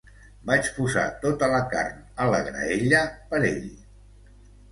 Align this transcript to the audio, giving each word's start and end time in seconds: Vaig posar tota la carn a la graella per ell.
Vaig 0.49 0.69
posar 0.77 1.03
tota 1.25 1.49
la 1.51 1.59
carn 1.73 1.99
a 2.25 2.27
la 2.35 2.41
graella 2.47 3.01
per 3.35 3.43
ell. 3.53 3.71